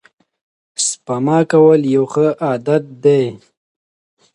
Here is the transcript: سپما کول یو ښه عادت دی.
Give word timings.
سپما 0.87 1.37
کول 1.51 1.81
یو 1.95 2.05
ښه 2.13 2.27
عادت 2.45 2.83
دی. 3.03 3.23